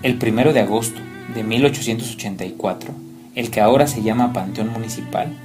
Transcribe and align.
El 0.00 0.16
primero 0.16 0.52
de 0.52 0.60
agosto 0.60 1.00
de 1.34 1.42
1884, 1.42 2.94
el 3.34 3.50
que 3.50 3.60
ahora 3.60 3.88
se 3.88 4.00
llama 4.00 4.32
Panteón 4.32 4.72
Municipal, 4.72 5.36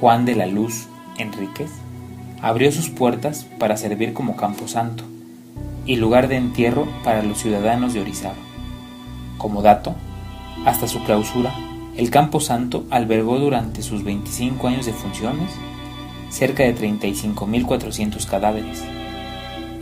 Juan 0.00 0.24
de 0.24 0.34
la 0.34 0.46
Luz 0.46 0.86
Enríquez, 1.18 1.70
abrió 2.40 2.72
sus 2.72 2.88
puertas 2.88 3.44
para 3.58 3.76
servir 3.76 4.14
como 4.14 4.34
campo 4.34 4.66
santo 4.66 5.04
y 5.84 5.96
lugar 5.96 6.28
de 6.28 6.36
entierro 6.36 6.88
para 7.04 7.22
los 7.22 7.36
ciudadanos 7.36 7.92
de 7.92 8.00
Orizaba. 8.00 8.36
Como 9.36 9.60
dato, 9.60 9.94
hasta 10.64 10.88
su 10.88 11.04
clausura, 11.04 11.52
el 11.94 12.08
Campo 12.08 12.40
Santo 12.40 12.86
albergó 12.88 13.38
durante 13.38 13.82
sus 13.82 14.04
25 14.04 14.68
años 14.68 14.86
de 14.86 14.94
funciones 14.94 15.50
cerca 16.30 16.62
de 16.62 16.74
35.400 16.74 18.26
cadáveres. 18.26 18.82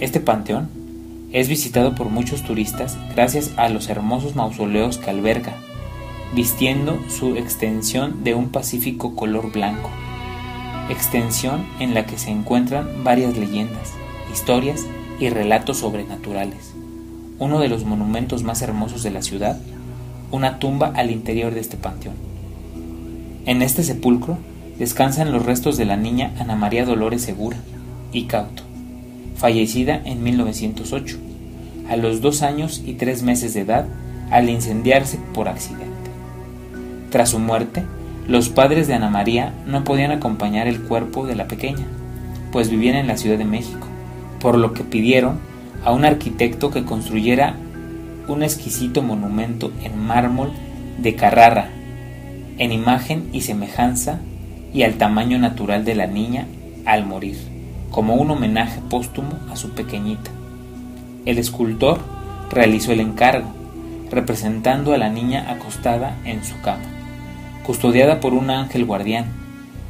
Este 0.01 0.19
panteón 0.19 0.86
es 1.33 1.49
visitado 1.49 1.95
por 1.95 2.09
muchos 2.09 2.43
turistas 2.43 2.97
gracias 3.15 3.53
a 3.57 3.69
los 3.69 3.89
hermosos 3.89 4.37
mausoleos 4.37 4.99
que 4.99 5.11
alberga, 5.11 5.55
vistiendo 6.35 6.99
su 7.09 7.37
extensión 7.37 8.23
de 8.25 8.35
un 8.35 8.51
pacífico 8.51 9.15
color 9.15 9.53
blanco, 9.53 9.91
extensión 10.89 11.67
en 11.81 11.95
la 11.95 12.07
que 12.07 12.19
se 12.19 12.31
encuentran 12.31 13.05
varias 13.05 13.37
leyendas, 13.37 13.93
historias 14.33 14.87
y 15.19 15.31
relatos 15.31 15.79
sobrenaturales. 15.79 16.73
Uno 17.39 17.59
de 17.59 17.69
los 17.69 17.85
monumentos 17.85 18.43
más 18.43 18.63
hermosos 18.63 19.03
de 19.03 19.11
la 19.11 19.23
ciudad, 19.23 19.61
una 20.31 20.59
tumba 20.59 20.93
al 20.95 21.11
interior 21.11 21.53
de 21.53 21.61
este 21.61 21.77
panteón. 21.77 22.15
En 23.47 23.63
este 23.63 23.83
sepulcro 23.83 24.39
descansan 24.79 25.33
los 25.33 25.45
restos 25.45 25.77
de 25.77 25.85
la 25.85 25.97
niña 25.97 26.33
Ana 26.39 26.57
María 26.57 26.85
Dolores 26.85 27.23
Segura 27.23 27.59
y 28.13 28.25
Cauto, 28.25 28.63
fallecida 29.37 30.01
en 30.05 30.23
1908, 30.23 31.19
a 31.89 31.97
los 31.97 32.21
dos 32.21 32.43
años 32.43 32.83
y 32.85 32.95
tres 32.95 33.23
meses 33.23 33.55
de 33.55 33.61
edad 33.61 33.87
al 34.31 34.49
incendiarse 34.51 35.19
por 35.35 35.49
accidente. 35.49 35.87
Tras 37.11 37.31
su 37.31 37.39
muerte, 37.39 37.85
los 38.27 38.49
padres 38.49 38.89
de 38.89 38.95
Ana 38.95 39.09
María 39.09 39.55
no 39.67 39.85
podían 39.85 40.11
acompañar 40.11 40.67
el 40.67 40.83
cuerpo 40.83 41.27
de 41.27 41.37
la 41.37 41.47
pequeña, 41.47 41.87
pues 42.51 42.71
vivían 42.71 42.97
en 42.97 43.07
la 43.07 43.17
Ciudad 43.17 43.39
de 43.39 43.45
México, 43.45 43.87
por 44.41 44.59
lo 44.59 44.73
que 44.73 44.83
pidieron 44.83 45.39
a 45.85 45.93
un 45.93 46.05
arquitecto 46.05 46.71
que 46.71 46.85
construyera 46.85 47.55
un 48.27 48.43
exquisito 48.43 49.03
monumento 49.03 49.71
en 49.85 49.99
mármol 49.99 50.51
de 50.99 51.15
Carrara, 51.15 51.71
en 52.59 52.73
imagen 52.73 53.29
y 53.33 53.43
semejanza 53.43 54.19
y 54.75 54.83
al 54.83 54.95
tamaño 54.95 55.39
natural 55.39 55.85
de 55.85 55.95
la 55.95 56.07
niña 56.07 56.47
al 56.85 57.07
morir, 57.07 57.37
como 57.97 58.17
un 58.17 58.31
homenaje 58.31 58.83
póstumo 58.91 59.39
a 59.51 59.57
su 59.57 59.71
pequeñita. 59.71 60.31
El 61.25 61.39
escultor 61.39 61.99
realizó 62.51 62.93
el 62.93 63.01
encargo, 63.01 63.49
representando 64.11 64.93
a 64.93 64.99
la 64.99 65.09
niña 65.09 65.51
acostada 65.51 66.15
en 66.27 66.45
su 66.45 66.61
cama, 66.61 66.85
custodiada 67.65 68.21
por 68.21 68.35
un 68.35 68.51
ángel 68.51 68.85
guardián. 68.85 69.33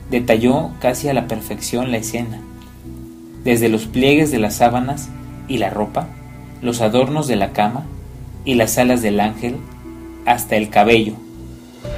Detalló 0.08 0.70
casi 0.78 1.08
a 1.08 1.14
la 1.14 1.26
perfección 1.26 1.91
la 1.91 1.97
escena, 1.97 2.38
desde 3.42 3.69
los 3.69 3.86
pliegues 3.86 4.30
de 4.30 4.38
las 4.38 4.54
sábanas 4.54 5.09
y 5.48 5.59
la 5.59 5.70
ropa, 5.70 6.06
los 6.62 6.82
adornos 6.82 7.26
de 7.26 7.34
la 7.34 7.50
cama 7.50 7.86
y 8.44 8.54
las 8.54 8.78
alas 8.78 9.03
del 9.03 9.19
ángel, 9.19 9.56
hasta 10.26 10.54
el 10.54 10.70
cabello, 10.70 11.14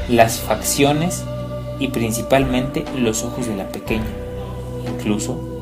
las 0.09 0.41
facciones 0.41 1.23
y 1.79 1.89
principalmente 1.89 2.87
los 2.97 3.25
ojos 3.25 3.47
de 3.47 3.57
la 3.57 3.69
pequeña. 3.69 4.09
Incluso, 4.89 5.58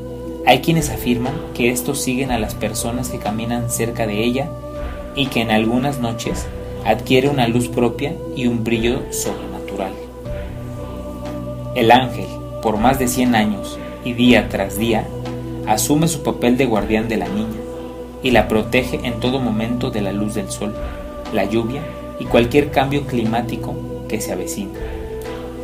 hay 0.47 0.61
quienes 0.61 0.89
afirman 0.89 1.33
que 1.53 1.71
estos 1.71 2.01
siguen 2.01 2.31
a 2.31 2.39
las 2.39 2.55
personas 2.55 3.09
que 3.09 3.19
caminan 3.19 3.69
cerca 3.69 4.07
de 4.07 4.23
ella 4.23 4.47
y 5.13 5.27
que 5.27 5.41
en 5.41 5.51
algunas 5.51 5.99
noches 5.99 6.47
adquiere 6.85 7.27
una 7.27 7.49
luz 7.49 7.67
propia 7.67 8.15
y 8.33 8.47
un 8.47 8.63
brillo 8.63 9.01
sobrenatural. 9.11 9.91
El 11.75 11.91
ángel, 11.91 12.27
por 12.61 12.77
más 12.77 12.97
de 12.97 13.09
100 13.09 13.35
años 13.35 13.77
y 14.05 14.13
día 14.13 14.47
tras 14.47 14.77
día, 14.77 15.05
asume 15.67 16.07
su 16.07 16.23
papel 16.23 16.55
de 16.55 16.65
guardián 16.65 17.09
de 17.09 17.17
la 17.17 17.27
niña 17.27 17.59
y 18.23 18.31
la 18.31 18.47
protege 18.47 19.01
en 19.03 19.19
todo 19.19 19.39
momento 19.39 19.91
de 19.91 19.99
la 19.99 20.13
luz 20.13 20.33
del 20.33 20.49
sol, 20.49 20.73
la 21.33 21.43
lluvia 21.43 21.81
y 22.21 22.25
cualquier 22.25 22.71
cambio 22.71 23.05
climático 23.05 23.75
que 24.07 24.21
se 24.21 24.31
avecina 24.31 24.79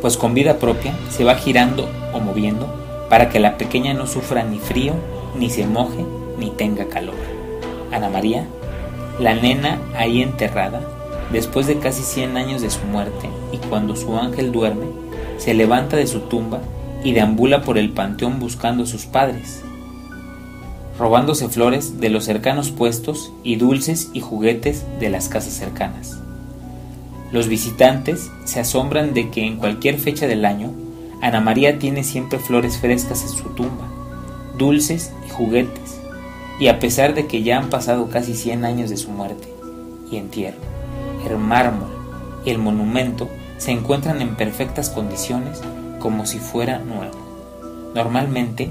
pues 0.02 0.18
con 0.18 0.34
vida 0.34 0.58
propia 0.58 0.94
se 1.08 1.24
va 1.24 1.34
girando 1.34 1.88
o 2.12 2.20
moviendo 2.20 2.83
para 3.14 3.28
que 3.28 3.38
la 3.38 3.56
pequeña 3.56 3.94
no 3.94 4.08
sufra 4.08 4.42
ni 4.42 4.58
frío, 4.58 4.92
ni 5.38 5.48
se 5.48 5.68
moje, 5.68 6.04
ni 6.36 6.50
tenga 6.50 6.88
calor. 6.88 7.14
Ana 7.92 8.08
María, 8.08 8.44
la 9.20 9.36
nena 9.36 9.80
ahí 9.96 10.20
enterrada, 10.20 10.80
después 11.30 11.68
de 11.68 11.78
casi 11.78 12.02
100 12.02 12.36
años 12.36 12.60
de 12.60 12.70
su 12.70 12.80
muerte 12.86 13.30
y 13.52 13.58
cuando 13.58 13.94
su 13.94 14.18
ángel 14.18 14.50
duerme, 14.50 14.86
se 15.38 15.54
levanta 15.54 15.96
de 15.96 16.08
su 16.08 16.22
tumba 16.22 16.58
y 17.04 17.12
deambula 17.12 17.62
por 17.62 17.78
el 17.78 17.90
panteón 17.90 18.40
buscando 18.40 18.82
a 18.82 18.86
sus 18.86 19.06
padres, 19.06 19.62
robándose 20.98 21.48
flores 21.48 22.00
de 22.00 22.08
los 22.08 22.24
cercanos 22.24 22.72
puestos 22.72 23.32
y 23.44 23.54
dulces 23.54 24.10
y 24.12 24.22
juguetes 24.22 24.84
de 24.98 25.10
las 25.10 25.28
casas 25.28 25.52
cercanas. 25.52 26.18
Los 27.30 27.46
visitantes 27.46 28.32
se 28.44 28.58
asombran 28.58 29.14
de 29.14 29.30
que 29.30 29.46
en 29.46 29.58
cualquier 29.58 30.00
fecha 30.00 30.26
del 30.26 30.44
año, 30.44 30.72
Ana 31.24 31.40
María 31.40 31.78
tiene 31.78 32.04
siempre 32.04 32.38
flores 32.38 32.76
frescas 32.76 33.22
en 33.22 33.30
su 33.30 33.44
tumba, 33.54 33.88
dulces 34.58 35.10
y 35.26 35.30
juguetes, 35.30 35.98
y 36.60 36.68
a 36.68 36.78
pesar 36.78 37.14
de 37.14 37.26
que 37.26 37.42
ya 37.42 37.56
han 37.56 37.70
pasado 37.70 38.10
casi 38.10 38.34
100 38.34 38.66
años 38.66 38.90
de 38.90 38.98
su 38.98 39.10
muerte 39.10 39.48
y 40.10 40.18
entierro, 40.18 40.58
el 41.26 41.38
mármol 41.38 41.88
y 42.44 42.50
el 42.50 42.58
monumento 42.58 43.30
se 43.56 43.70
encuentran 43.70 44.20
en 44.20 44.36
perfectas 44.36 44.90
condiciones 44.90 45.62
como 45.98 46.26
si 46.26 46.40
fuera 46.40 46.80
nuevo. 46.80 47.16
Normalmente, 47.94 48.70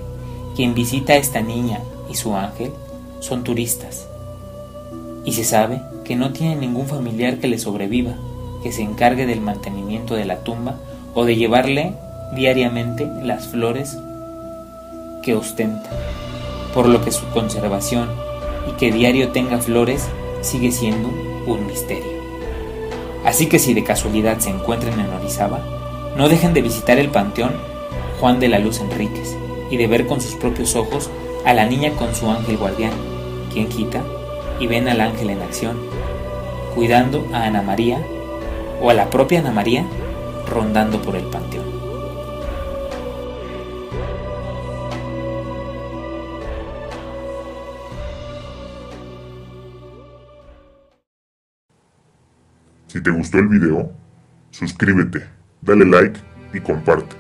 quien 0.56 0.76
visita 0.76 1.14
a 1.14 1.18
esta 1.18 1.42
niña 1.42 1.80
y 2.08 2.14
su 2.14 2.36
ángel 2.36 2.72
son 3.20 3.44
turistas, 3.44 4.08
y 5.26 5.32
se 5.32 5.44
sabe 5.44 5.82
que 6.06 6.16
no 6.16 6.34
tiene 6.34 6.56
ningún 6.56 6.86
familiar 6.86 7.40
que 7.40 7.48
le 7.48 7.58
sobreviva 7.58 8.14
que 8.62 8.72
se 8.72 8.84
encargue 8.84 9.26
del 9.26 9.42
mantenimiento 9.42 10.14
de 10.14 10.26
la 10.26 10.44
tumba 10.44 10.76
o 11.16 11.26
de 11.26 11.36
llevarle 11.36 11.96
diariamente 12.36 13.10
las 13.22 13.48
flores 13.48 13.98
que 15.22 15.36
ostenta, 15.36 15.90
por 16.74 16.88
lo 16.88 17.04
que 17.04 17.12
su 17.12 17.26
conservación 17.30 18.10
y 18.70 18.74
que 18.74 18.92
diario 18.92 19.30
tenga 19.30 19.60
flores 19.60 20.08
sigue 20.42 20.72
siendo 20.72 21.10
un 21.46 21.66
misterio. 21.68 22.22
Así 23.26 23.48
que 23.48 23.60
si 23.60 23.74
de 23.74 23.84
casualidad 23.84 24.40
se 24.40 24.50
encuentran 24.50 25.00
en 25.00 25.14
Orizaba, 25.14 25.60
no 26.18 26.30
dejen 26.30 26.54
de 26.54 26.62
visitar 26.62 27.00
el 27.00 27.10
panteón 27.10 27.54
Juan 28.20 28.40
de 28.40 28.50
la 28.50 28.60
Luz 28.60 28.80
Enríquez 28.80 29.36
y 29.70 29.78
de 29.78 29.88
ver 29.88 30.06
con 30.06 30.22
sus 30.22 30.36
propios 30.36 30.76
ojos 30.76 31.10
a 31.46 31.54
la 31.54 31.66
niña 31.66 31.92
con 31.92 32.14
su 32.14 32.30
ángel 32.30 32.58
guardián, 32.58 32.94
quien 33.52 33.68
quita 33.68 34.02
y 34.60 34.68
ven 34.68 34.88
al 34.88 35.02
ángel 35.02 35.30
en 35.30 35.42
acción, 35.42 35.78
cuidando 36.76 37.26
a 37.34 37.46
Ana 37.46 37.62
María 37.62 38.02
o 38.82 38.90
a 38.90 38.94
la 38.94 39.10
propia 39.10 39.40
Ana 39.40 39.52
María 39.52 39.86
rondando 40.48 41.02
por 41.02 41.16
el 41.16 41.24
panteón. 41.26 41.63
Si 52.94 53.02
te 53.02 53.10
gustó 53.10 53.40
el 53.40 53.48
video, 53.48 53.92
suscríbete, 54.52 55.24
dale 55.64 55.84
like 55.84 56.20
y 56.54 56.60
comparte. 56.60 57.16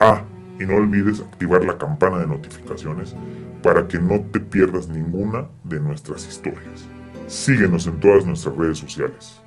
Ah, 0.00 0.24
y 0.58 0.64
no 0.64 0.74
olvides 0.74 1.20
activar 1.20 1.64
la 1.64 1.78
campana 1.78 2.18
de 2.18 2.26
notificaciones 2.26 3.14
para 3.62 3.86
que 3.86 4.00
no 4.00 4.20
te 4.32 4.40
pierdas 4.40 4.88
ninguna 4.88 5.46
de 5.62 5.78
nuestras 5.78 6.26
historias. 6.26 6.88
Síguenos 7.28 7.86
en 7.86 8.00
todas 8.00 8.26
nuestras 8.26 8.56
redes 8.56 8.78
sociales. 8.78 9.40